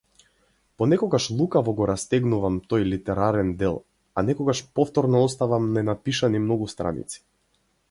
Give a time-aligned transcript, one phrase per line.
[0.81, 3.79] Понекогаш лукаво го растегнувам тој литерарен дел,
[4.17, 7.25] а некогаш повторно оставам ненапишани многу страници.